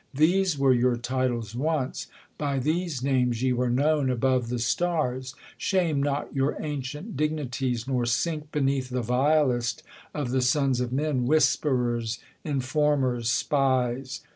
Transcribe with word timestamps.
These 0.15 0.57
were 0.57 0.73
your 0.73 0.97
titles 0.97 1.53
once; 1.53 2.07
By 2.39 2.57
these 2.57 3.03
names 3.03 3.43
ye 3.43 3.53
were 3.53 3.69
known 3.69 4.09
above 4.09 4.49
the 4.49 4.57
stars: 4.57 5.35
Shame 5.59 6.01
not 6.01 6.35
your 6.35 6.57
ancient 6.59 7.15
dignities, 7.15 7.87
nor 7.87 8.07
sink 8.07 8.51
Beneath 8.51 8.89
the 8.89 9.03
vilest 9.03 9.83
of 10.11 10.31
the 10.31 10.41
sons 10.41 10.79
of 10.79 10.91
men. 10.91 11.27
Whisperers, 11.27 12.17
iriformers, 12.43 13.25
spies. 13.25 14.21